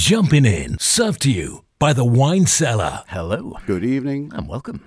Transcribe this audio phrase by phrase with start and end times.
[0.00, 3.04] Jumping in, served to you by the Wine Cellar.
[3.08, 4.32] Hello Good evening.
[4.34, 4.82] and welcome.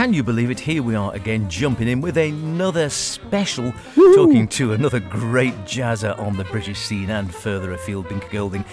[0.00, 0.58] Can you believe it?
[0.58, 6.38] Here we are again, jumping in with another special, talking to another great jazzer on
[6.38, 8.64] the British scene and further afield, Binker Golding,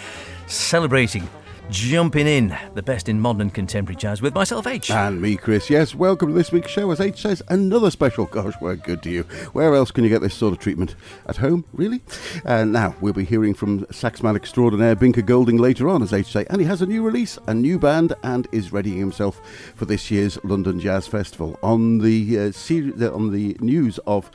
[0.45, 1.27] celebrating,
[1.69, 4.91] jumping in the best in modern contemporary jazz with myself, H.
[4.91, 5.69] And me, Chris.
[5.69, 6.89] Yes, welcome to this week's show.
[6.91, 8.25] As H says, another special.
[8.25, 9.23] Gosh, we're good to you.
[9.53, 10.95] Where else can you get this sort of treatment?
[11.27, 12.01] At home, really?
[12.45, 16.45] And now we'll be hearing from saxman extraordinaire Binker Golding later on, as H say.
[16.49, 19.41] And he has a new release, a new band, and is readying himself
[19.75, 21.59] for this year's London Jazz Festival.
[21.63, 24.31] On the uh, on the news of.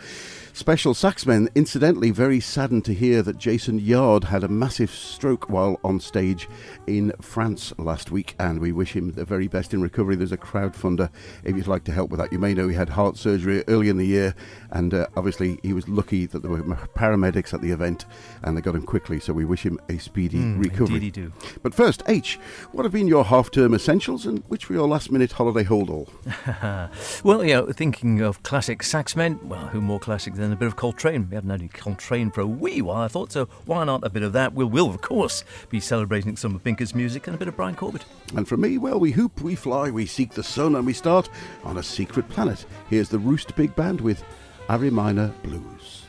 [0.55, 5.81] Special Saxmen, incidentally, very saddened to hear that Jason Yarde had a massive stroke while
[5.83, 6.47] on stage
[6.87, 10.15] in France last week, and we wish him the very best in recovery.
[10.15, 11.09] There's a crowdfunder
[11.43, 12.33] if you'd like to help with that.
[12.33, 14.35] You may know he had heart surgery early in the year,
[14.71, 18.05] and uh, obviously he was lucky that there were paramedics at the event
[18.43, 20.97] and they got him quickly, so we wish him a speedy recovery.
[20.97, 21.33] Indeed, you do.
[21.63, 22.39] But first, H,
[22.73, 25.89] what have been your half term essentials and which were your last minute holiday hold
[25.89, 26.09] all?
[27.25, 30.77] Well, you know, thinking of classic saxmen, well, who more classic than a bit of
[30.77, 31.29] Coltrane?
[31.29, 34.11] We haven't had any Coltrane for a wee while, I thought, so why not a
[34.11, 34.55] bit of that?
[34.55, 37.77] We will, of course, be celebrating some of Binker's music and a bit of Brian
[37.77, 38.05] Corbett.
[38.35, 41.29] And for me, well, we hoop, we fly, we seek the sun, and we start
[41.63, 42.65] on a secret planet.
[42.89, 44.25] Here's the Roost Big Band with
[44.69, 46.07] Ari Minor Blues.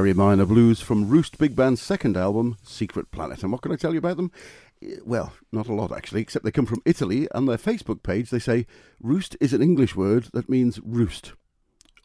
[0.00, 3.42] Ari Minor Blues from Roost Big Band's second album, Secret Planet.
[3.42, 4.32] And what can I tell you about them?
[4.82, 7.28] Eh, Well, not a lot actually, except they come from Italy.
[7.34, 8.66] And their Facebook page, they say
[8.98, 11.34] roost is an English word that means roost.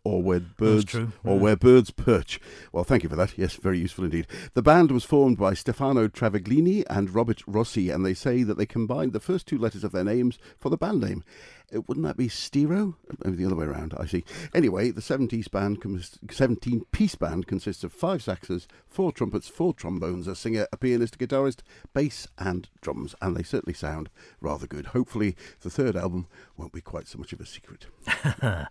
[0.04, 2.40] Or where birds, true, or where birds perch.
[2.74, 3.38] Well, thank you for that.
[3.38, 4.28] Yes, very useful indeed.
[4.56, 8.68] The band was formed by Stefano Travaglini and Robert Rossi, and they say that they
[8.68, 11.24] combined the first two letters of their names for the band name.
[11.72, 12.96] Wouldn't that be stereo?
[13.24, 13.94] Maybe the other way around.
[13.98, 14.24] I see.
[14.54, 15.82] Anyway, the 70s band,
[16.32, 21.16] 17 piece band consists of five saxes, four trumpets, four trombones, a singer, a pianist,
[21.16, 21.60] a guitarist,
[21.94, 23.16] bass, and drums.
[23.22, 24.10] And they certainly sound
[24.42, 24.88] rather good.
[24.88, 27.88] Hopefully, the third album won't be quite so much of a secret.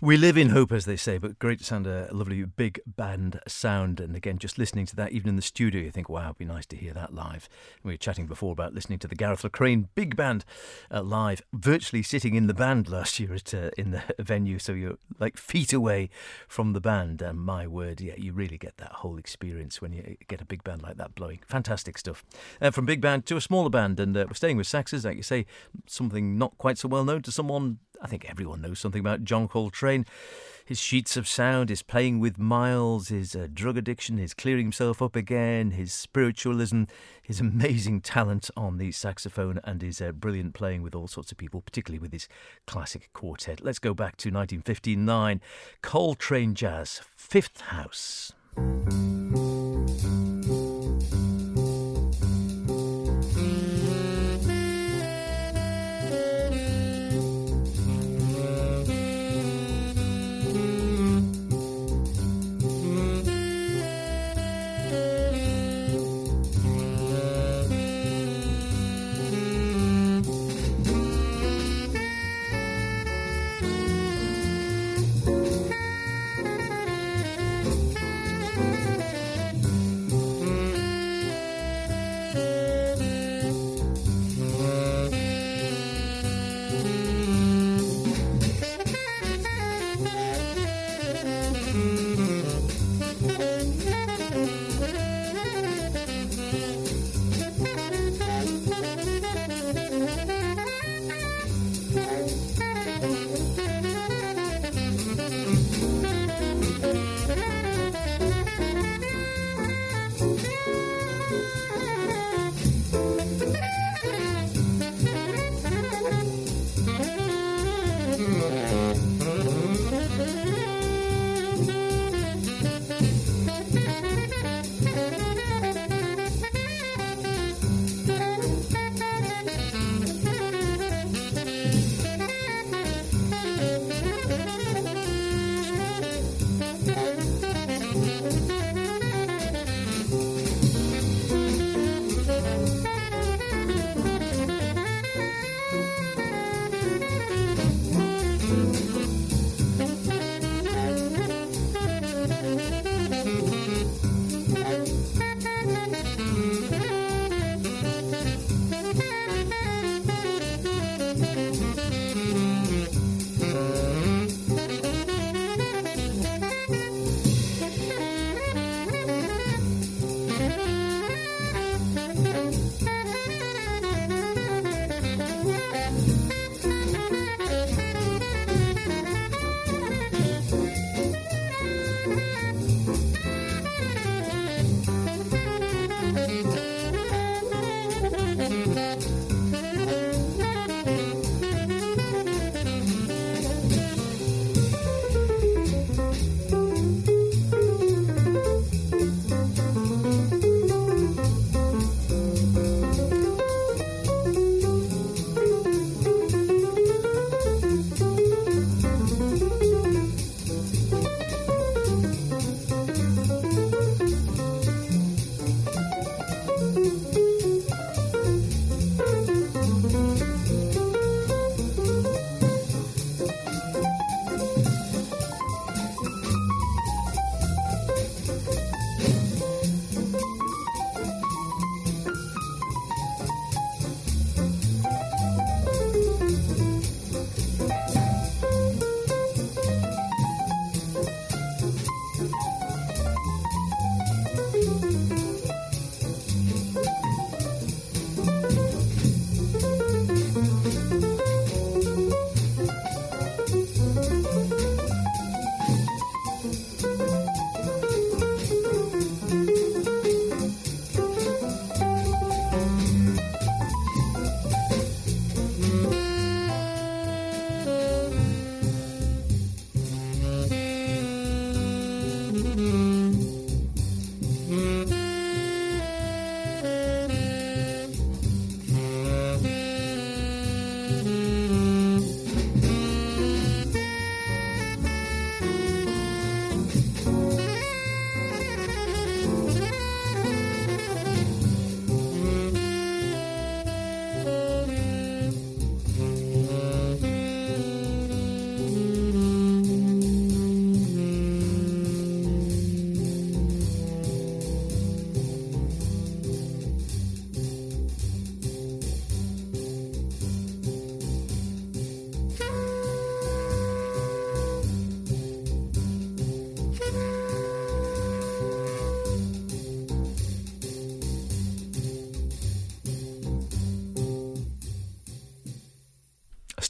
[0.00, 3.40] We live in hope, as they say, but great to sound a lovely big band
[3.46, 4.00] sound.
[4.00, 6.44] And again, just listening to that, even in the studio, you think, wow, it'd be
[6.44, 7.48] nice to hear that live.
[7.82, 10.44] We were chatting before about listening to the Gareth Lockrane big band
[10.90, 14.58] uh, live, virtually sitting in the band last year at uh, in the venue.
[14.58, 16.10] So you're like feet away
[16.48, 17.22] from the band.
[17.22, 20.64] And my word, yeah, you really get that whole experience when you get a big
[20.64, 21.40] band like that blowing.
[21.46, 22.24] Fantastic stuff.
[22.60, 25.16] Uh, from big band to a smaller band, and uh, we're staying with saxes, like
[25.16, 25.46] you say,
[25.86, 27.78] something not quite so well known to someone.
[28.02, 30.04] I think everyone knows something about John Coltrane.
[30.66, 35.02] His sheets of sound, his playing with Miles, his uh, drug addiction, his clearing himself
[35.02, 36.84] up again, his spiritualism,
[37.22, 41.36] his amazing talent on the saxophone, and his uh, brilliant playing with all sorts of
[41.36, 42.28] people, particularly with his
[42.66, 43.62] classic quartet.
[43.62, 45.42] Let's go back to 1959.
[45.82, 48.32] Coltrane Jazz, Fifth House.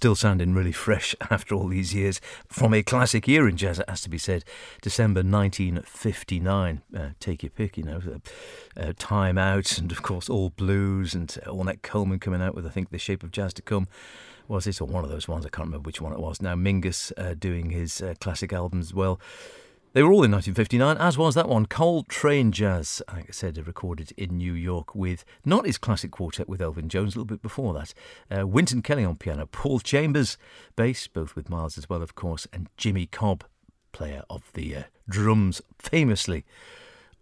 [0.04, 3.88] Still sounding really fresh after all these years from a classic year in jazz, it
[3.88, 4.44] has to be said.
[4.82, 6.82] December 1959.
[6.94, 8.02] Uh, take your pick, you know.
[8.76, 12.68] Uh, Time Out, and of course, All Blues, and Ornette Coleman coming out with, I
[12.68, 13.88] think, The Shape of Jazz to Come.
[14.46, 15.46] Was this or one of those ones?
[15.46, 16.42] I can't remember which one it was.
[16.42, 19.18] Now, Mingus uh, doing his uh, classic albums well.
[19.94, 24.12] They were all in 1959, as was that one, Coltrane Jazz, like I said, recorded
[24.16, 27.72] in New York with not his classic quartet with Elvin Jones, a little bit before
[27.74, 27.94] that.
[28.28, 30.36] Uh, Wynton Kelly on piano, Paul Chambers,
[30.74, 33.44] bass, both with Miles as well, of course, and Jimmy Cobb,
[33.92, 36.44] player of the uh, drums, famously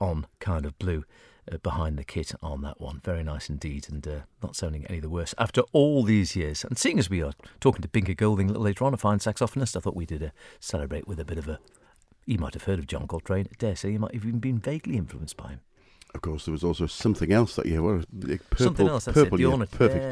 [0.01, 1.05] on Kind of Blue.
[1.53, 3.01] Uh, behind the kit on that one.
[3.03, 6.65] Very nice indeed, and uh, not sounding any the worse after all these years.
[6.65, 9.19] And seeing as we are talking to Binker Golding a little later on, a fine
[9.19, 11.59] saxophonist, I thought we did uh, celebrate with a bit of a
[12.25, 13.49] you might have heard of John Coltrane.
[13.51, 15.61] I dare say you might have even been vaguely influenced by him.
[16.15, 17.81] Of course, there was also something else that year.
[17.81, 19.07] Well, purple, something else.
[19.07, 19.41] Purple it.
[19.41, 19.67] year.
[19.67, 20.05] Perfect.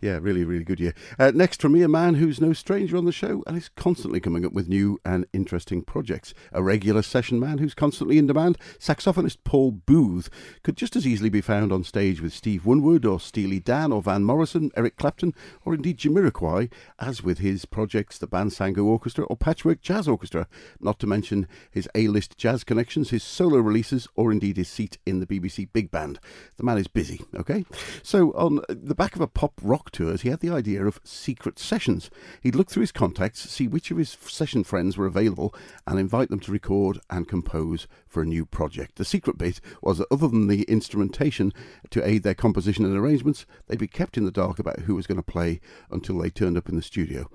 [0.00, 0.12] Yeah.
[0.12, 0.18] yeah.
[0.22, 0.94] really, really good year.
[1.18, 4.18] Uh, next from me, a man who's no stranger on the show and is constantly
[4.18, 6.32] coming up with new and interesting projects.
[6.52, 8.56] A regular session man who's constantly in demand.
[8.78, 10.30] Saxophonist Paul Booth
[10.62, 14.00] could just as easily be found on stage with Steve Winwood or Steely Dan or
[14.00, 15.34] Van Morrison, Eric Clapton,
[15.66, 20.48] or indeed Jamiroquai, as with his projects, the Bansangu Orchestra or Patchwork Jazz Orchestra.
[20.80, 25.20] Not to mention his A-list jazz connections, his solo releases, or indeed his seat in
[25.20, 25.41] the BBC
[25.72, 26.18] Big Band.
[26.56, 27.64] The man is busy, okay?
[28.02, 31.58] So, on the back of a pop rock tour, he had the idea of secret
[31.58, 32.10] sessions.
[32.40, 35.54] He'd look through his contacts, see which of his session friends were available,
[35.86, 38.96] and invite them to record and compose for a new project.
[38.96, 41.52] The secret bit was that other than the instrumentation
[41.90, 45.06] to aid their composition and arrangements, they'd be kept in the dark about who was
[45.06, 47.28] going to play until they turned up in the studio.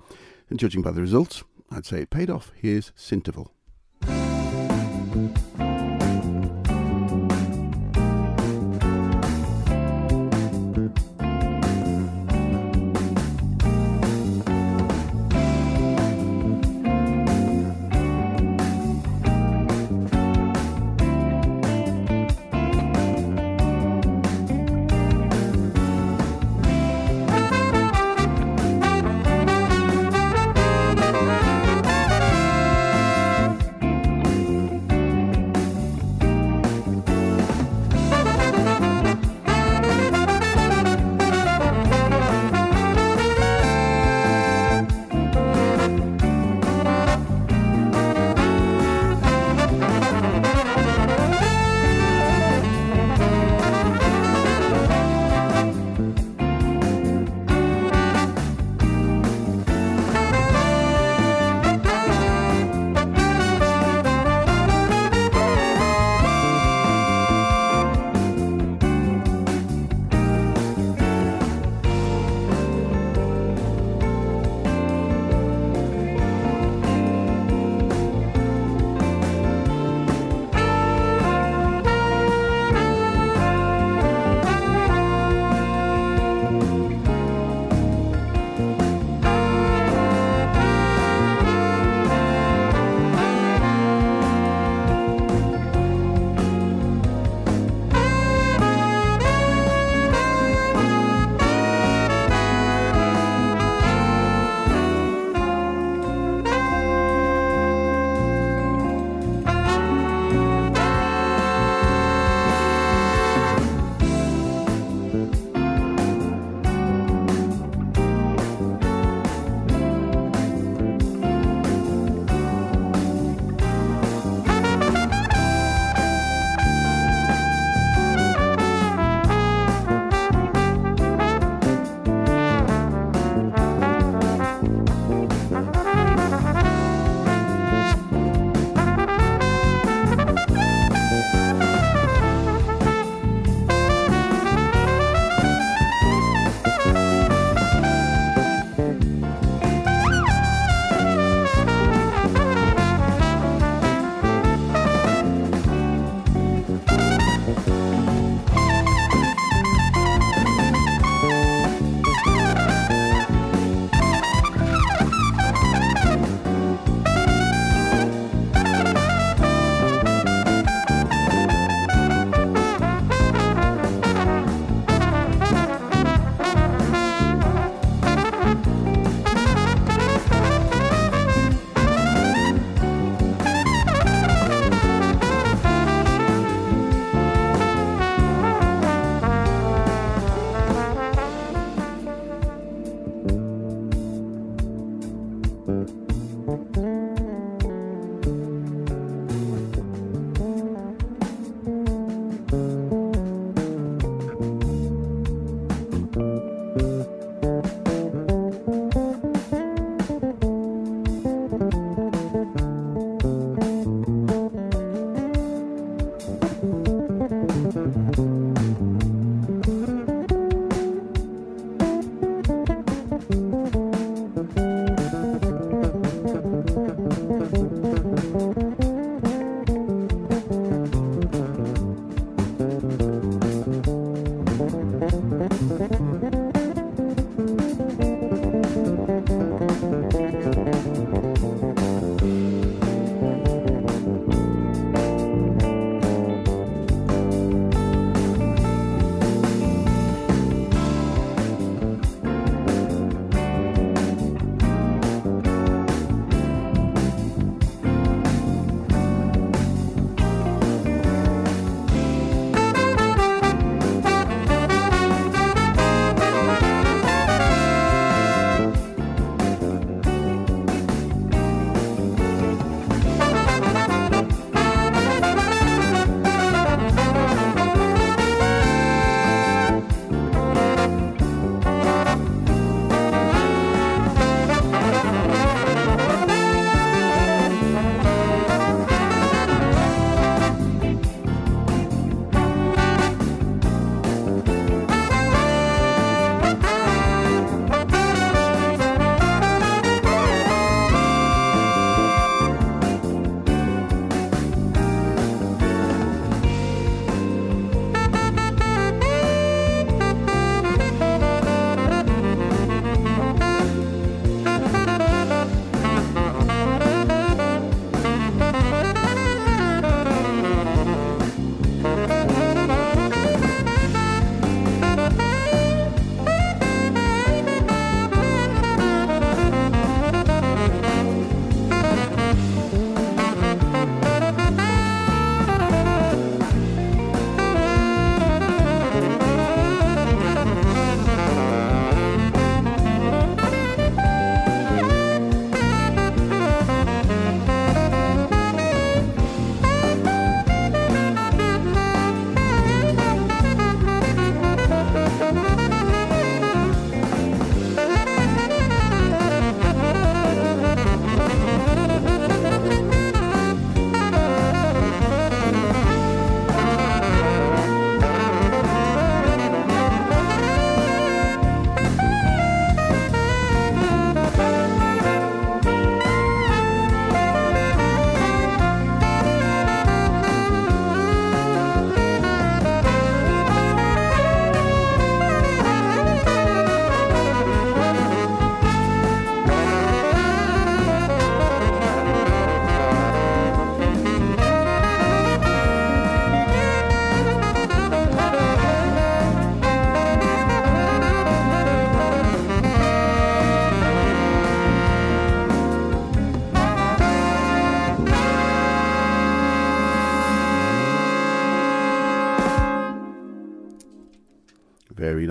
[0.50, 2.52] And judging by the results, I'd say it paid off.
[2.56, 3.50] Here's Sinterval.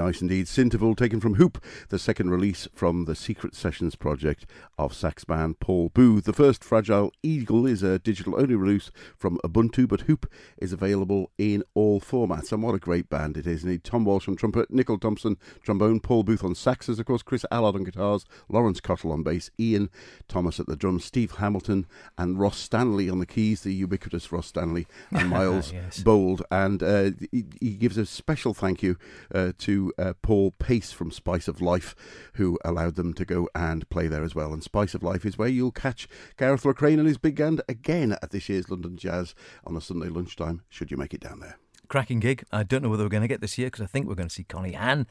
[0.07, 0.47] Nice indeed.
[0.47, 4.47] Synterval taken from Hoop, the second release from the Secret Sessions project
[4.79, 6.27] of sax man Paul Booth.
[6.27, 11.33] The first Fragile Eagle is a digital only release from Ubuntu, but Hoop is available
[11.39, 12.53] in all formats.
[12.53, 13.65] And what a great band it is.
[13.65, 17.45] Indeed, Tom Walsh on trumpet, Nichol Thompson trombone, Paul Booth on saxes, of course, Chris
[17.51, 19.91] Allard on guitars, Laurence Cottle on bass, Ian
[20.29, 21.85] Thomas at the drums, Steve Hamilton
[22.17, 25.99] and Ross Stanley on the keys, the ubiquitous Ross Stanley, and Miles yes.
[25.99, 26.45] Bold.
[26.53, 28.97] And uh, he, he, gives a special thank you
[29.35, 31.95] uh, to uh, Paul Pace from Spice of Life,
[32.35, 34.53] who allowed them to go and play there as well.
[34.53, 38.13] And Spice of Life is where you'll catch Gareth Lockrane and his big band again
[38.23, 41.59] at this year's London Jazz on a Sunday lunchtime, should you make it down there.
[41.89, 42.45] Cracking gig.
[42.51, 44.29] I don't know whether we're going to get this year because I think we're going
[44.29, 45.07] to see Connie Han.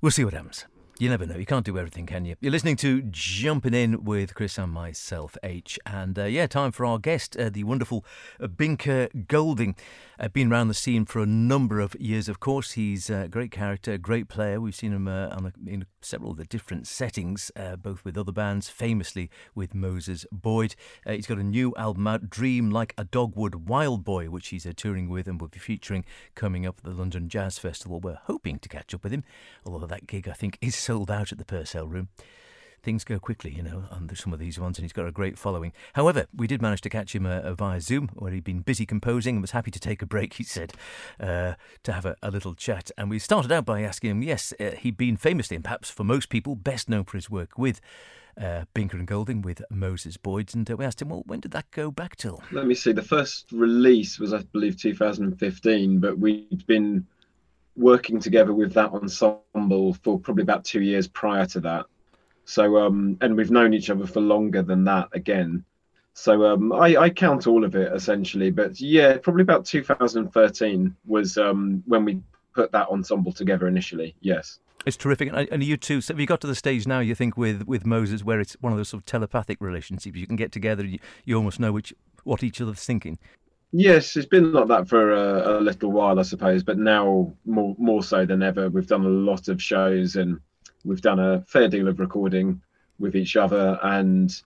[0.00, 0.64] We'll see what happens.
[1.00, 1.36] You never know.
[1.36, 2.36] You can't do everything, can you?
[2.42, 5.78] You're listening to Jumping In with Chris and myself, H.
[5.86, 8.04] And uh, yeah, time for our guest, uh, the wonderful
[8.38, 9.76] uh, Binker Golding.
[10.18, 12.72] Uh, been around the scene for a number of years, of course.
[12.72, 14.60] He's a great character, great player.
[14.60, 18.32] We've seen him uh, on in several of the different settings, uh, both with other
[18.32, 20.74] bands, famously with Moses Boyd.
[21.06, 24.66] Uh, he's got a new album out, Dream Like a Dogwood Wild Boy, which he's
[24.66, 28.00] uh, touring with and will be featuring coming up at the London Jazz Festival.
[28.00, 29.24] We're hoping to catch up with him,
[29.64, 32.08] although that gig, I think, is sold out at the Purcell Room
[32.82, 35.38] things go quickly, you know, on some of these ones, and he's got a great
[35.38, 35.72] following.
[35.94, 39.36] However, we did manage to catch him uh, via Zoom, where he'd been busy composing
[39.36, 40.72] and was happy to take a break, he said,
[41.18, 42.90] uh, to have a, a, little chat.
[42.96, 46.04] And we started out by asking him, yes, uh, he'd been famously, and perhaps for
[46.04, 47.80] most people, best known for his work with.
[48.40, 51.50] Uh, Binker and Golding with Moses Boyd, and uh, we asked him, well, when did
[51.50, 52.42] that go back till?
[52.52, 52.92] Let me see.
[52.92, 57.06] The first release was, I believe, 2015, but we'd been
[57.76, 61.86] working together with that ensemble for probably about two years prior to that.
[62.50, 65.64] So um, and we've known each other for longer than that again.
[66.14, 71.38] So um, I, I count all of it essentially, but yeah, probably about 2013 was
[71.38, 72.20] um, when we
[72.52, 74.16] put that ensemble together initially.
[74.20, 74.58] Yes.
[74.84, 76.00] It's terrific, and you too.
[76.00, 76.98] So have you got to the stage now?
[76.98, 80.16] You think with with Moses, where it's one of those sort of telepathic relationships.
[80.16, 81.92] You can get together, you, you almost know which
[82.24, 83.18] what each other's thinking.
[83.72, 87.76] Yes, it's been like that for a, a, little while, I suppose, but now more
[87.78, 88.70] more so than ever.
[88.70, 90.40] We've done a lot of shows and
[90.84, 92.60] we've done a fair deal of recording
[92.98, 94.42] with each other, and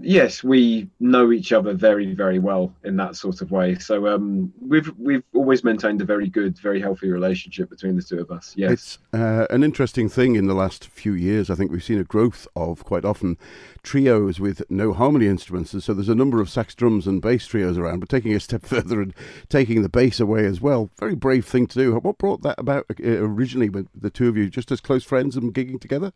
[0.00, 3.76] yes, we know each other very, very well in that sort of way.
[3.76, 8.20] So um, we've we've always maintained a very good, very healthy relationship between the two
[8.20, 8.52] of us.
[8.56, 11.50] Yes, it's uh, an interesting thing in the last few years.
[11.50, 13.38] I think we've seen a growth of quite often
[13.82, 15.72] trios with no harmony instruments.
[15.72, 18.00] And so there's a number of sax, drums, and bass trios around.
[18.00, 19.14] But taking a step further and
[19.48, 21.94] taking the bass away as well, very brave thing to do.
[21.94, 23.68] What brought that about uh, originally?
[23.68, 26.12] With the two of you just as close friends and gigging together?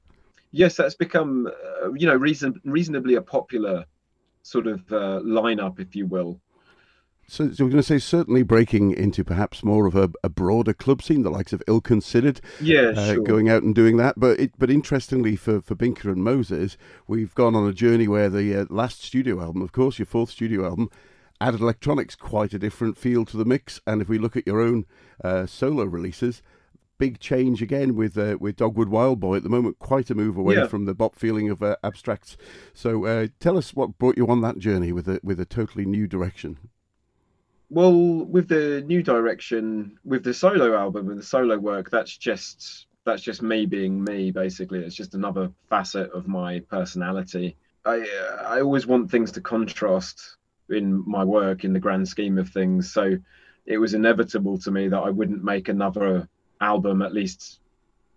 [0.51, 1.49] Yes, that's become
[1.83, 3.85] uh, you know reason, reasonably a popular
[4.43, 6.41] sort of uh, lineup, if you will.
[7.31, 10.73] So, so, we're going to say certainly breaking into perhaps more of a, a broader
[10.73, 13.23] club scene, the likes of Ill Considered, yeah, uh, sure.
[13.23, 14.19] going out and doing that.
[14.19, 18.29] But it, but interestingly for for Binker and Moses, we've gone on a journey where
[18.29, 20.91] the uh, last studio album, of course, your fourth studio album,
[21.41, 23.81] added electronics, quite a different feel to the mix.
[23.87, 24.87] And if we look at your own
[25.23, 26.43] uh, solo releases,
[27.01, 29.79] big change again with uh, with Dogwood Wild Boy at the moment.
[29.81, 30.67] Quite a move away yeah.
[30.67, 32.37] from the bop feeling of uh, abstracts.
[32.75, 35.87] So uh, tell us what brought you on that journey with a with a totally
[35.87, 36.59] new direction.
[37.71, 42.87] Well, with the new direction, with the solo album and the solo work, that's just
[43.05, 44.31] that's just me being me.
[44.31, 47.57] Basically, it's just another facet of my personality.
[47.87, 48.07] I
[48.45, 50.37] I always want things to contrast
[50.69, 52.93] in my work in the grand scheme of things.
[52.93, 53.17] So
[53.65, 56.29] it was inevitable to me that I wouldn't make another
[56.61, 57.61] album at least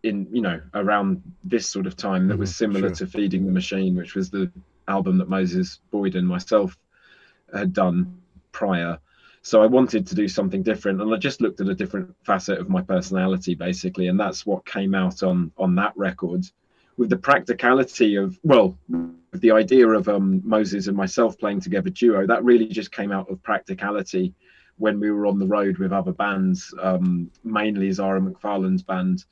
[0.04, 2.96] in you know around this sort of time that mm-hmm, was similar sure.
[2.96, 4.52] to feeding the machine which was the
[4.88, 6.78] album that moses boyd and myself
[7.54, 8.18] had done
[8.52, 9.00] prior.
[9.42, 12.60] So i wanted to do something different and i just looked at a different facet
[12.60, 16.46] of my personality basically and that's what came out on on that record.
[16.96, 21.90] With the practicality of well with the idea of um, moses and myself playing together
[21.90, 24.34] duo that really just came out of practicality
[24.78, 29.26] when we were on the road with other bands, um, mainly Zara McFarlane's band.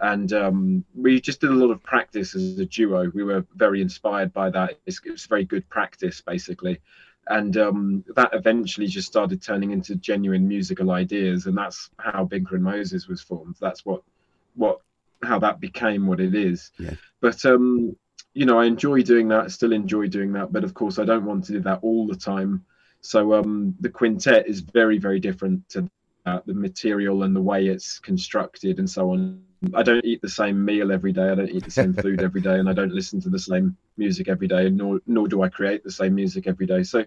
[0.00, 3.10] And um, we just did a lot of practice as a duo.
[3.12, 4.78] We were very inspired by that.
[4.86, 6.80] It's, it's very good practice, basically.
[7.26, 11.46] And um, that eventually just started turning into genuine musical ideas.
[11.46, 13.56] And that's how Binker and Moses was formed.
[13.60, 14.02] That's what,
[14.54, 14.80] what,
[15.22, 16.70] how that became what it is.
[16.78, 16.94] Yeah.
[17.20, 17.96] But um,
[18.34, 19.50] you know, I enjoy doing that.
[19.50, 20.52] Still enjoy doing that.
[20.52, 22.64] But of course, I don't want to do that all the time.
[23.00, 25.88] So um, the quintet is very, very different to
[26.26, 29.42] uh, the material and the way it's constructed and so on.
[29.74, 31.30] I don't eat the same meal every day.
[31.30, 33.76] I don't eat the same food every day, and I don't listen to the same
[33.96, 34.68] music every day.
[34.70, 36.82] Nor nor do I create the same music every day.
[36.82, 37.04] So,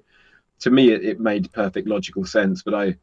[0.62, 2.62] to me, it, it made perfect logical sense.
[2.64, 2.96] But I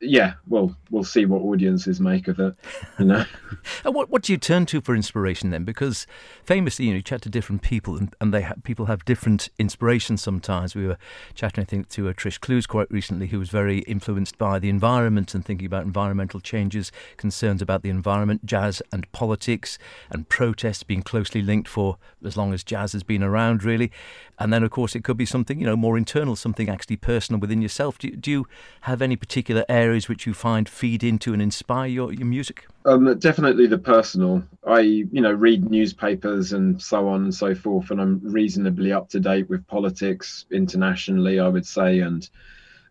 [0.00, 2.54] yeah, well, we'll see what audiences make of it.
[2.98, 3.24] You know.
[3.84, 5.64] and what what do you turn to for inspiration then?
[5.64, 6.06] Because
[6.44, 9.48] famously, you know, you chat to different people, and, and they ha- people have different
[9.58, 10.22] inspirations.
[10.22, 10.98] Sometimes we were
[11.34, 14.68] chatting, I think, to a Trish Clowes quite recently, who was very influenced by the
[14.68, 19.78] environment and thinking about environmental changes, concerns about the environment, jazz and politics,
[20.10, 23.90] and protests being closely linked for as long as jazz has been around, really.
[24.38, 27.40] And then, of course, it could be something you know more internal, something actually personal
[27.40, 27.98] within yourself.
[27.98, 28.46] Do, do you
[28.82, 32.66] have any particular areas which you find feed into and inspire your, your music?
[32.84, 34.42] Um, definitely the personal.
[34.66, 39.08] I you know read newspapers and so on and so forth, and I'm reasonably up
[39.10, 42.28] to date with politics internationally, I would say, and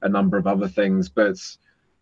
[0.01, 1.10] a number of other things.
[1.10, 1.38] But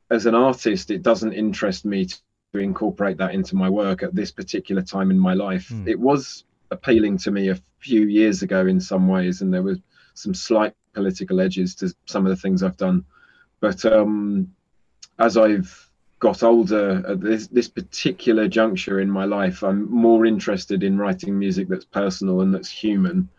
[0.10, 4.32] as an artist, it doesn't interest me to incorporate that into my work at this
[4.32, 5.70] particular time in my life.
[5.70, 5.88] Mm.
[5.88, 9.78] It was appealing to me a few years ago in some ways, and there were
[10.14, 13.06] some slight political edges to some of the things I've done.
[13.60, 14.52] But um,
[15.20, 20.84] as I've got older at this this particular juncture in my life, I'm more interested
[20.84, 23.30] in writing music that's personal and that's human,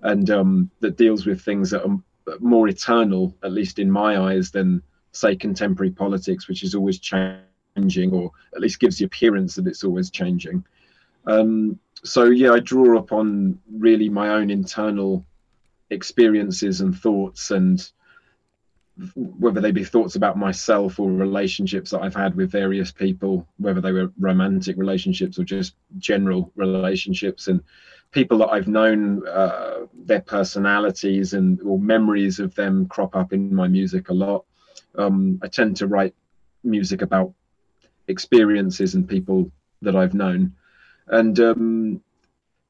[0.00, 1.98] and um, that deals with things that are
[2.40, 8.12] more eternal, at least in my eyes, than say contemporary politics, which is always changing,
[8.12, 10.64] or at least gives the appearance that it's always changing.
[11.26, 15.24] Um, so yeah, I draw upon really my own internal
[15.90, 17.90] experiences and thoughts, and
[19.14, 23.80] whether they be thoughts about myself or relationships that I've had with various people, whether
[23.80, 27.62] they were romantic relationships or just general relationships, and
[28.10, 33.54] people that I've known, uh, their personalities and or memories of them crop up in
[33.54, 34.44] my music a lot.
[34.96, 36.14] Um, I tend to write
[36.64, 37.34] music about
[38.08, 39.50] experiences and people
[39.82, 40.54] that I've known
[41.08, 42.02] and um,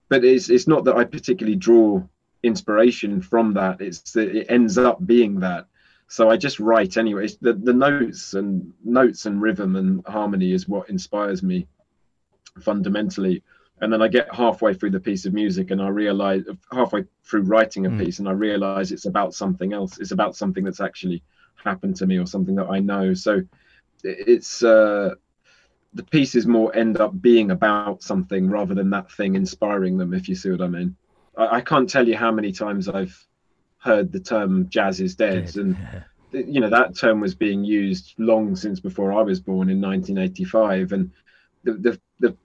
[0.09, 2.03] but it's it's not that I particularly draw
[2.43, 3.81] inspiration from that.
[3.81, 5.67] It's that it ends up being that.
[6.09, 7.29] So I just write anyway.
[7.41, 11.67] The the notes and notes and rhythm and harmony is what inspires me
[12.61, 13.43] fundamentally.
[13.81, 17.43] And then I get halfway through the piece of music and I realize halfway through
[17.43, 17.99] writing a mm.
[17.99, 19.99] piece and I realize it's about something else.
[19.99, 21.23] It's about something that's actually
[21.63, 23.13] happened to me or something that I know.
[23.13, 23.43] So
[24.03, 25.15] it's uh,
[25.93, 30.15] the pieces more end up being about something rather than that thing inspiring them.
[30.15, 30.97] If you see what I mean.
[31.37, 33.27] I, I can't tell you how many times I've
[33.79, 35.57] heard the term "jazz is dead,", dead.
[35.57, 35.77] and
[36.33, 40.93] you know that term was being used long since before I was born in 1985,
[40.93, 41.11] and
[41.65, 42.37] the the, the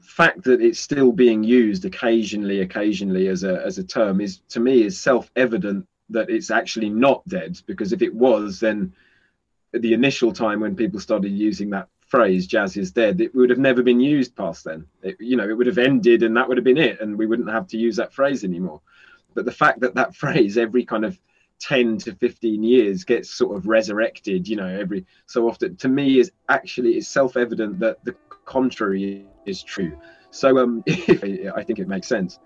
[0.00, 4.60] fact that it's still being used occasionally occasionally as a as a term is to
[4.60, 7.60] me is self-evident that it's actually not dead.
[7.66, 8.92] Because if it was then
[9.74, 13.50] at the initial time when people started using that phrase jazz is dead it would
[13.50, 14.86] have never been used past then.
[15.02, 17.00] It, you know it would have ended and that would have been it.
[17.00, 18.80] And we wouldn't have to use that phrase anymore
[19.38, 21.16] but the fact that that phrase every kind of
[21.60, 26.18] 10 to 15 years gets sort of resurrected you know every so often to me
[26.18, 29.96] is actually is self-evident that the contrary is true.
[30.30, 32.40] So um i think it makes sense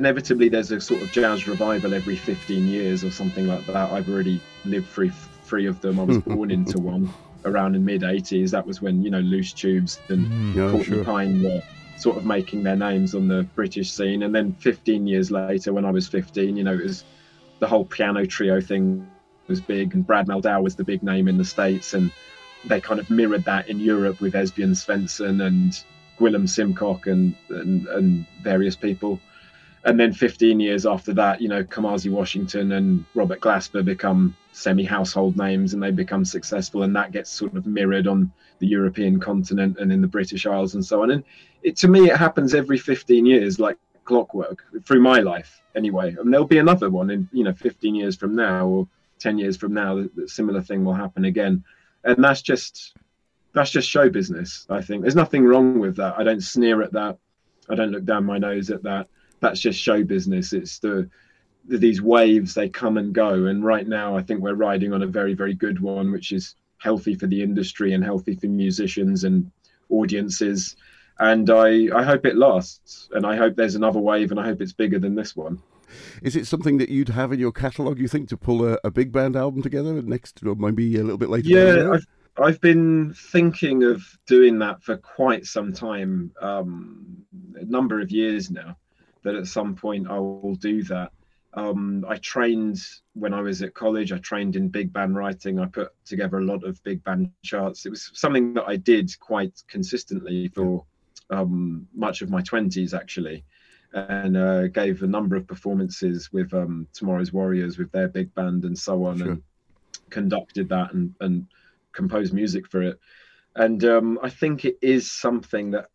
[0.00, 3.92] inevitably there's a sort of jazz revival every 15 years or something like that.
[3.92, 6.00] I've already lived through three of them.
[6.00, 7.12] I was born into one
[7.44, 8.50] around the mid 80s.
[8.50, 11.04] That was when, you know, Loose Tubes and mm, yeah, Courtney sure.
[11.04, 11.62] Pine were
[11.98, 14.22] sort of making their names on the British scene.
[14.22, 17.04] And then 15 years later, when I was 15, you know, it was
[17.58, 19.06] the whole piano trio thing
[19.48, 21.92] was big and Brad Mehldau was the big name in the States.
[21.92, 22.10] And
[22.64, 25.72] they kind of mirrored that in Europe with Esbjörn Svensson and
[26.18, 29.20] Gwilym Simcock and, and, and various people
[29.84, 35.36] and then 15 years after that, you know, Kamasi Washington and Robert Glasper become semi-household
[35.36, 39.78] names, and they become successful, and that gets sort of mirrored on the European continent
[39.78, 41.12] and in the British Isles and so on.
[41.12, 41.24] And
[41.62, 46.14] it, to me, it happens every 15 years, like clockwork, through my life anyway.
[46.18, 49.56] And there'll be another one in, you know, 15 years from now or 10 years
[49.56, 51.64] from now, that, the similar thing will happen again.
[52.04, 52.94] And that's just
[53.54, 54.66] that's just show business.
[54.70, 56.18] I think there's nothing wrong with that.
[56.18, 57.18] I don't sneer at that.
[57.68, 59.08] I don't look down my nose at that
[59.40, 60.52] that's just show business.
[60.52, 61.08] It's the,
[61.66, 65.02] the these waves they come and go, and right now I think we're riding on
[65.02, 69.24] a very very good one, which is healthy for the industry and healthy for musicians
[69.24, 69.50] and
[69.90, 70.76] audiences.
[71.18, 74.62] And I, I hope it lasts, and I hope there's another wave, and I hope
[74.62, 75.62] it's bigger than this one.
[76.22, 77.98] Is it something that you'd have in your catalogue?
[77.98, 81.18] You think to pull a, a big band album together next, or maybe a little
[81.18, 81.48] bit later?
[81.48, 82.06] Yeah, I've,
[82.42, 87.18] I've been thinking of doing that for quite some time, um,
[87.56, 88.76] a number of years now
[89.22, 91.12] that at some point I will do that.
[91.54, 92.78] Um, I trained
[93.14, 94.12] when I was at college.
[94.12, 95.58] I trained in big band writing.
[95.58, 97.86] I put together a lot of big band charts.
[97.86, 100.84] It was something that I did quite consistently for
[101.30, 103.44] um, much of my twenties, actually,
[103.92, 108.64] and uh, gave a number of performances with um, Tomorrow's Warriors with their big band
[108.64, 109.30] and so on, Sure.
[109.32, 109.42] and
[110.08, 111.46] conducted that and, and
[111.92, 112.98] composed music for it.
[113.56, 115.89] And um, I think it is something that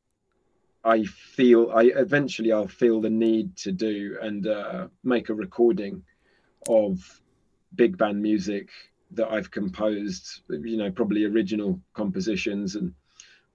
[0.85, 6.03] I feel I eventually I'll feel the need to do and uh, make a recording
[6.69, 7.21] of
[7.75, 8.69] big band music
[9.11, 12.93] that I've composed, you know, probably original compositions and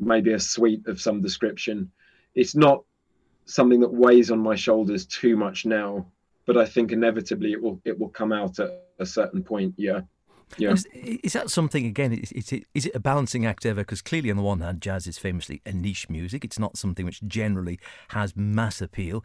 [0.00, 1.92] maybe a suite of some description.
[2.34, 2.82] It's not
[3.44, 6.06] something that weighs on my shoulders too much now,
[6.46, 9.74] but I think inevitably it will it will come out at a certain point.
[9.76, 10.00] Yeah.
[10.59, 10.72] Yeah.
[10.72, 12.12] Is, is that something again?
[12.12, 13.82] Is, is, it, is it a balancing act ever?
[13.82, 16.44] Because clearly, on the one hand, jazz is famously a niche music.
[16.44, 17.78] It's not something which generally
[18.09, 19.24] has mass appeal.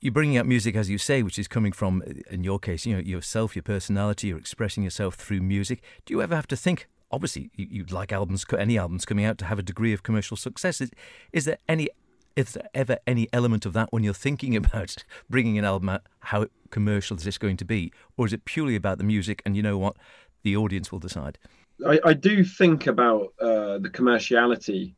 [0.00, 2.94] You're bringing out music, as you say, which is coming from, in your case, you
[2.94, 4.28] know, yourself, your personality.
[4.28, 5.82] You're expressing yourself through music.
[6.06, 6.88] Do you ever have to think?
[7.10, 10.36] Obviously, you- you'd like albums, any albums coming out, to have a degree of commercial
[10.36, 10.80] success.
[10.80, 10.90] Is,
[11.32, 11.88] is there any
[12.36, 14.96] is there ever any element of that when you're thinking about
[15.28, 16.02] bringing an album out?
[16.20, 19.42] How commercial is this going to be, or is it purely about the music?
[19.44, 19.96] And you know what,
[20.42, 21.38] the audience will decide.
[21.86, 24.94] I, I do think about uh, the commerciality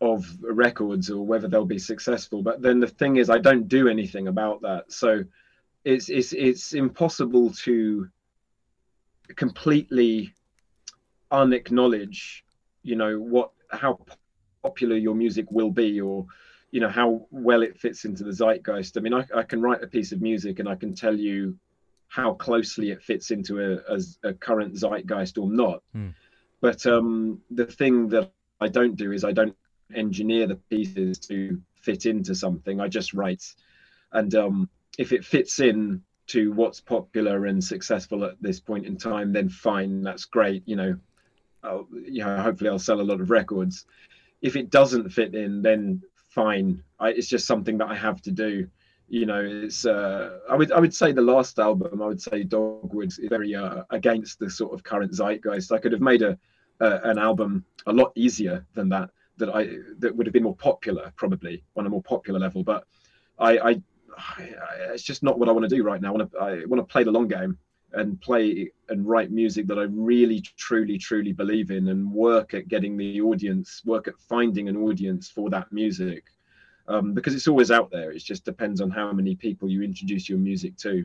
[0.00, 2.42] of records or whether they'll be successful.
[2.42, 4.90] But then the thing is, I don't do anything about that.
[4.92, 5.24] So
[5.84, 8.08] it's it's it's impossible to
[9.36, 10.34] completely
[11.30, 12.44] unacknowledge,
[12.82, 13.98] you know, what how
[14.62, 16.26] popular your music will be or
[16.70, 18.96] you know how well it fits into the zeitgeist.
[18.96, 21.56] I mean, I, I can write a piece of music and I can tell you
[22.08, 25.82] how closely it fits into a, a, a current zeitgeist or not.
[25.92, 26.08] Hmm.
[26.60, 29.56] But um, the thing that I don't do is I don't
[29.94, 32.80] engineer the pieces to fit into something.
[32.80, 33.54] I just write,
[34.12, 34.68] and um,
[34.98, 39.48] if it fits in to what's popular and successful at this point in time, then
[39.48, 40.62] fine, that's great.
[40.66, 40.98] You know,
[41.62, 43.84] I'll, you know, hopefully I'll sell a lot of records.
[44.42, 46.82] If it doesn't fit in, then fine.
[46.98, 48.68] I, it's just something that I have to do.
[49.08, 49.84] You know, it's.
[49.84, 50.72] Uh, I would.
[50.72, 52.00] I would say the last album.
[52.00, 55.72] I would say Dogwood is very uh, against the sort of current zeitgeist.
[55.72, 56.38] I could have made a,
[56.78, 59.10] an album a lot easier than that.
[59.38, 59.68] That I
[59.98, 62.62] that would have been more popular, probably on a more popular level.
[62.62, 62.84] But
[63.38, 63.70] I, I,
[64.16, 64.42] I
[64.92, 66.08] it's just not what I want to do right now.
[66.08, 66.38] I want to.
[66.38, 67.58] I want to play the long game
[67.92, 72.68] and play and write music that I really, truly, truly believe in, and work at
[72.68, 76.24] getting the audience, work at finding an audience for that music,
[76.88, 78.12] um, because it's always out there.
[78.12, 81.04] It just depends on how many people you introduce your music to.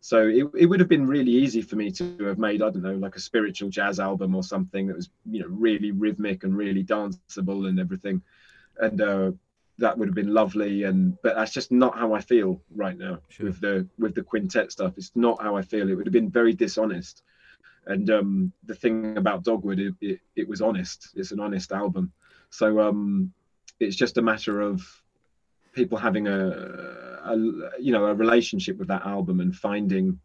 [0.00, 2.82] So it, it would have been really easy for me to have made, I don't
[2.82, 6.56] know, like a spiritual jazz album or something that was, you know, really rhythmic and
[6.56, 8.22] really danceable and everything,
[8.78, 9.32] and uh,
[9.80, 10.84] that would have been lovely.
[10.84, 13.46] And but that's just not how I feel right now Sure.
[13.46, 14.94] with the with the quintet stuff.
[14.96, 15.90] It's not how I feel.
[15.90, 17.22] It would have been very dishonest.
[17.86, 21.08] And um, the thing about Dogwood, it, it, it was honest.
[21.16, 22.12] It's an honest album.
[22.50, 23.32] So um,
[23.80, 24.82] it's just a matter of
[25.72, 26.48] people having a,
[27.24, 27.36] a
[27.80, 30.18] you know a relationship with that album and finding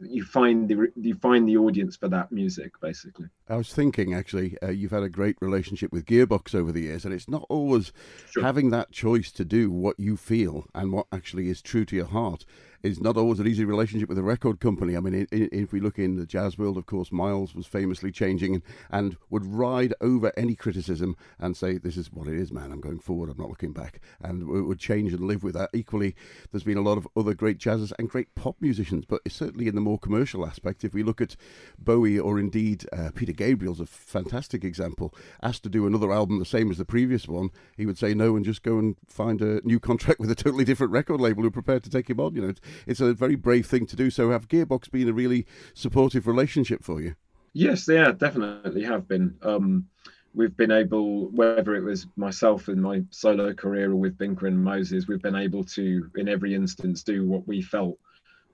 [0.00, 4.56] you find the you find the audience for that music basically I was thinking, actually,
[4.62, 7.92] uh, you've had a great relationship with Gearbox over the years, and it's not always
[8.30, 8.42] Sure.
[8.42, 12.06] having that choice to do what you feel and what actually is true to your
[12.06, 12.46] heart.
[12.82, 14.96] Is not always an easy relationship with a record company.
[14.96, 17.64] I mean, i i if we look in the jazz world, of course, Miles was
[17.64, 22.34] famously changing and, and would ride over any criticism and say, "This is what it
[22.34, 22.72] is, man.
[22.72, 23.30] I'm going forward.
[23.30, 25.70] I'm not looking back," and would change and live with that.
[25.72, 26.16] Equally,
[26.50, 29.76] there's been a lot of other great jazzers and great pop musicians, but certainly in
[29.76, 31.36] the more commercial aspect, if we look at
[31.78, 35.12] Bowie or indeed uh, Peter Gabriel's a fantastic example.
[35.42, 38.36] Asked to do another album the same as the previous one, he would say no
[38.36, 41.48] and just go and find a new contract with a totally different record label who
[41.48, 42.36] are prepared to take him on.
[42.36, 42.54] You know,
[42.86, 44.10] it's, a very brave thing to do.
[44.10, 47.16] So have Gearbox been a really supportive relationship for you?
[47.52, 49.36] Yes, they are, definitely have been.
[49.42, 49.88] Um,
[50.34, 54.62] we've been able, whether it was myself in my solo career or with Binker and
[54.62, 57.98] Moses, we've been able to, in every instance, do what we felt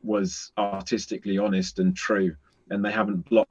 [0.03, 2.34] was artistically honest and true.
[2.70, 3.51] And they haven't blocked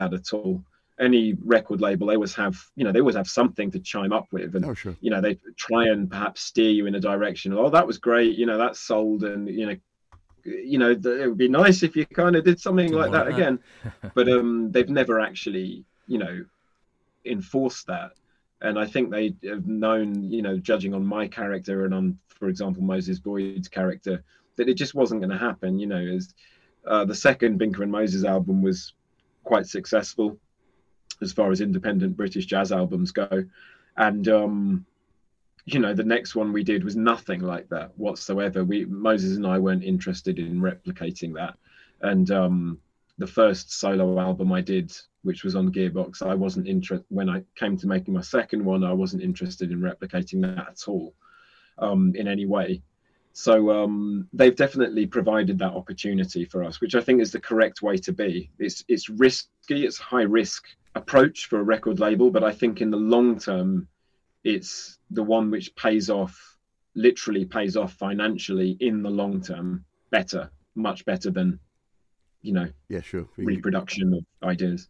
[0.00, 0.64] that at all.
[0.98, 4.26] Any record label, they always have, you know, they always have something to chime up
[4.32, 4.54] with.
[4.56, 4.96] And Oh, sure.
[5.00, 8.36] you know they try and perhaps steer you in a direction oh that was great
[8.36, 9.76] you know that's sold and you know
[10.44, 13.34] you know it would be nice if you kind of did something like that that.
[13.34, 13.58] again
[14.14, 16.44] but um they've never actually you know
[17.24, 18.12] enforced that
[18.62, 22.48] and i think they have known you know judging on my character and on for
[22.48, 24.22] example moses boyd's character
[24.56, 26.34] that it just wasn't going to happen you know is
[26.86, 28.94] uh, the second binker and moses album was
[29.44, 30.38] quite successful
[31.22, 33.44] as far as independent british jazz albums go
[33.96, 34.86] and um
[35.66, 38.64] you know, the next one we did was nothing like that whatsoever.
[38.64, 41.56] We Moses and I weren't interested in replicating that,
[42.00, 42.78] and um,
[43.18, 47.06] the first solo album I did, which was on Gearbox, I wasn't interested.
[47.08, 50.88] When I came to making my second one, I wasn't interested in replicating that at
[50.88, 51.14] all,
[51.78, 52.82] um, in any way.
[53.32, 57.80] So um, they've definitely provided that opportunity for us, which I think is the correct
[57.80, 58.50] way to be.
[58.58, 60.64] It's it's risky, it's high risk
[60.94, 63.88] approach for a record label, but I think in the long term,
[64.42, 66.58] it's the one which pays off,
[66.94, 71.60] literally pays off financially in the long term, better, much better than,
[72.42, 74.88] you know, yeah, sure, reproduction of ideas.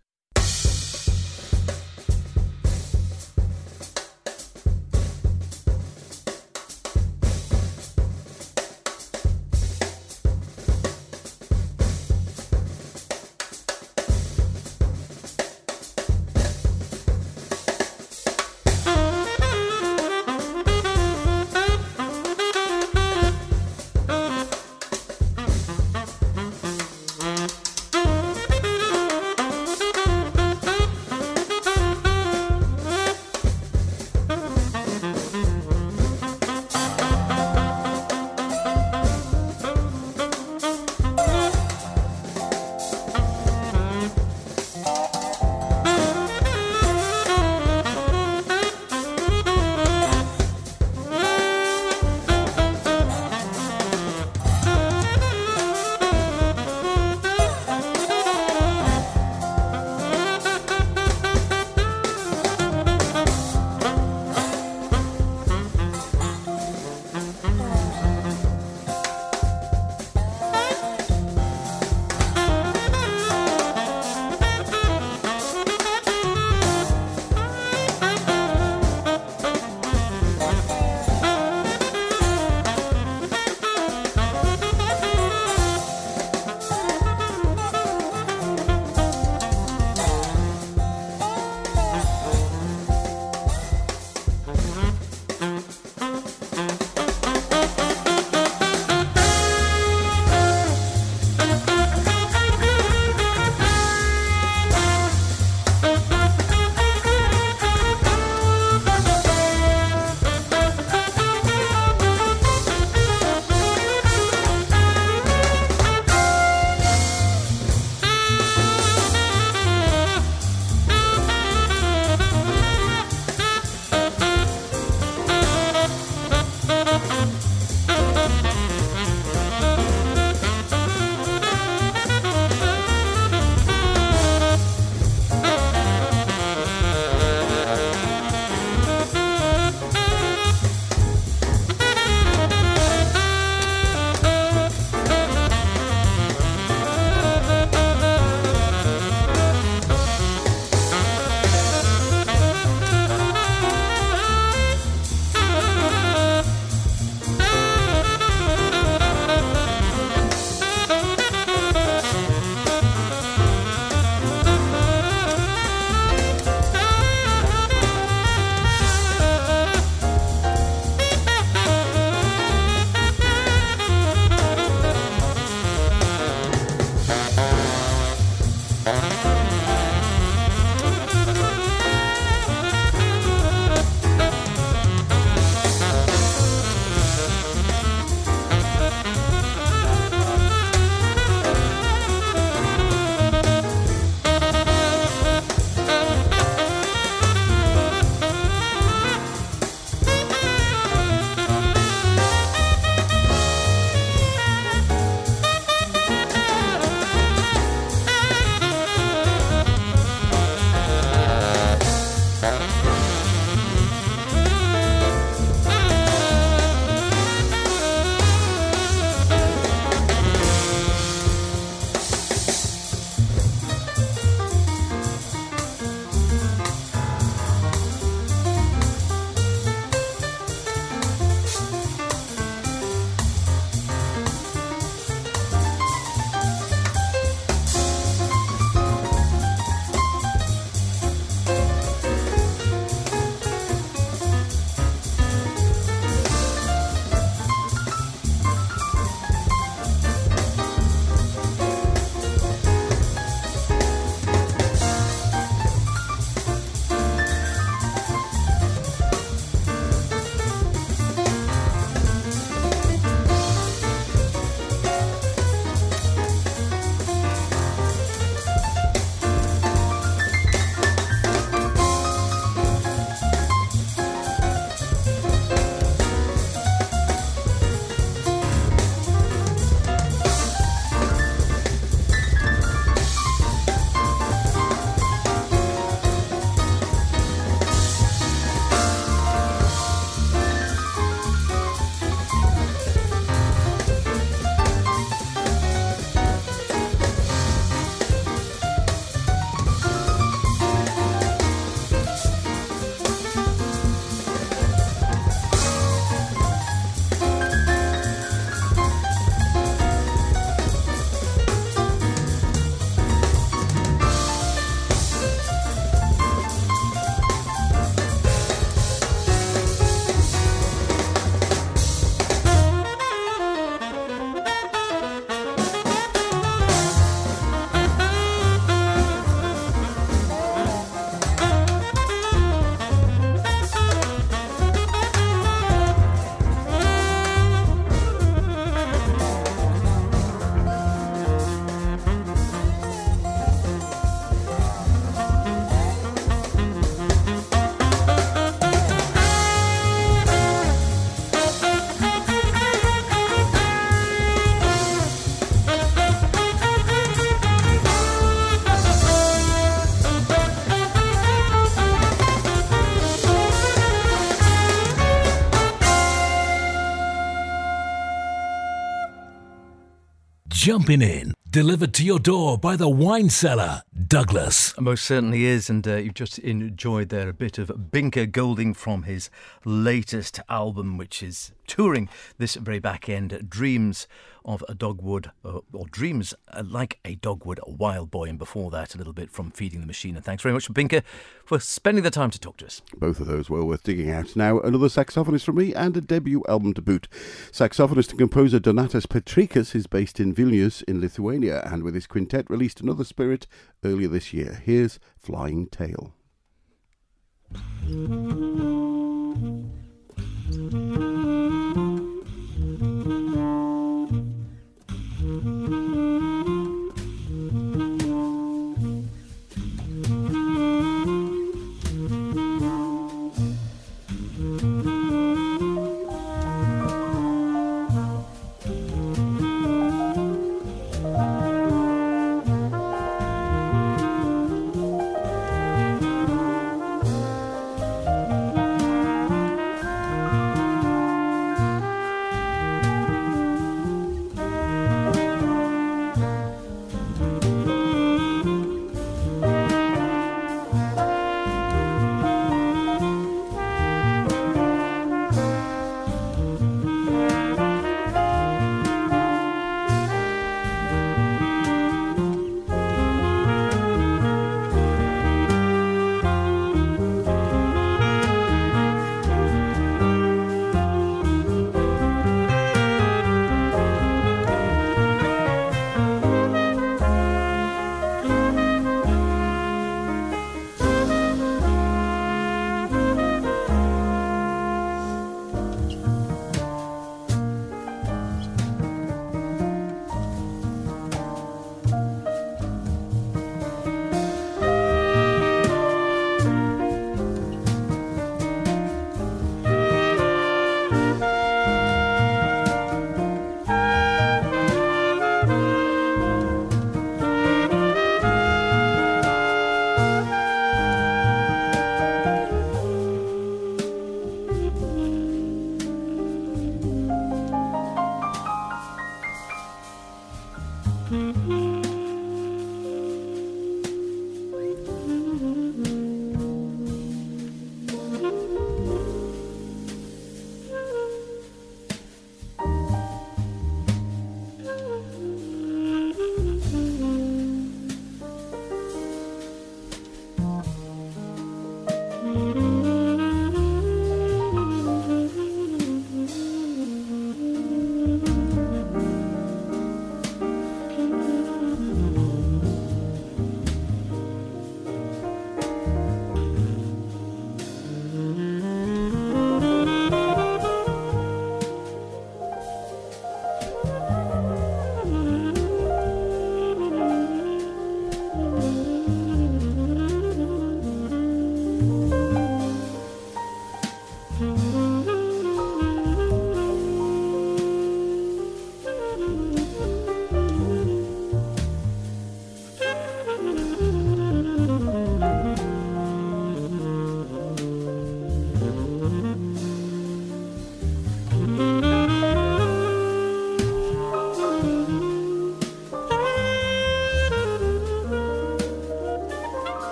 [370.71, 374.75] Jumping in, delivered to your door by the wine cellar, Douglas.
[374.77, 379.05] Most certainly is, and uh, you've just enjoyed there a bit of Binker Golding from
[379.05, 379.31] his
[379.65, 384.09] latest album, which is touring this very back end, Dreams
[384.45, 388.71] of a Dogwood, uh, or Dreams uh, Like a Dogwood, a Wild Boy, and before
[388.73, 390.17] that, a little bit from Feeding the Machine.
[390.17, 391.03] And thanks very much, Binker,
[391.45, 392.83] for spending the time to talk to us.
[392.97, 394.35] Both of those well worth digging out.
[394.35, 397.07] Now, another saxophonist from me and a debut album to boot.
[397.53, 402.49] Saxophonist and composer Donatas Petrikas is based in Vilnius in Lithuania, and with his quintet
[402.51, 403.47] released Another Spirit
[403.85, 404.63] earlier this year.
[404.65, 406.15] Here's Flying Tail.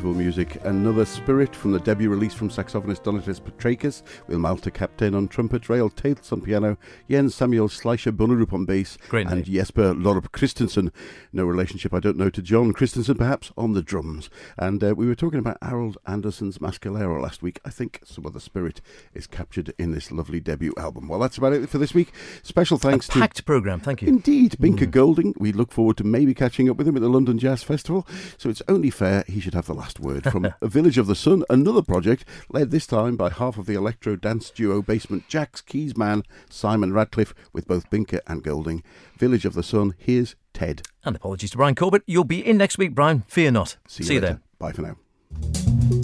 [0.00, 0.64] Beautiful music.
[0.64, 5.68] Another Spirit from the debut release from saxophonist Donatas Petrakis, with Malta Kapteyn on trumpet,
[5.68, 6.78] Rael Tails on piano,
[7.10, 9.44] Jens Samuel Schleicher Bunnerup on bass, Great and name.
[9.44, 10.90] Jesper Lorup Christensen,
[11.34, 14.30] no relationship I don't know to Jon Christensen perhaps, on the drums.
[14.56, 17.60] And uh, we were talking about Harold Anderson's Mascalero last week.
[17.66, 18.80] I think some of the spirit
[19.12, 21.08] is captured in this lovely debut album.
[21.08, 22.14] Well, that's about it for this week.
[22.42, 24.08] Special thanks a to packed programme, thank you.
[24.08, 25.34] Indeed, Binker Golding.
[25.36, 28.06] We look forward to maybe catching up with him at the London Jazz Festival.
[28.38, 31.14] So it's only fair he should have the last word from A Village of the
[31.14, 35.64] Sun, another project led this time by half of the electro dance duo Basement Jaxx
[35.64, 38.82] keys man Simon Ratcliffe with both Binker and Golding.
[39.18, 39.94] Village of the Sun.
[39.98, 40.82] Here's Ted.
[41.04, 42.02] And apologies to Brian Corbett.
[42.06, 43.22] You'll be in next week, Brian.
[43.26, 43.76] Fear not.
[43.88, 44.34] See you, See you later.
[44.34, 44.42] then.
[44.58, 45.99] Bye for now.